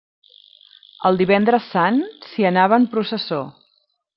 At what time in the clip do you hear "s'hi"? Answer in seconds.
2.31-2.49